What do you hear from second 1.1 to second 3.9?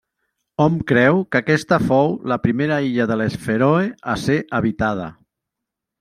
que aquesta fou la primera illa de les Fèroe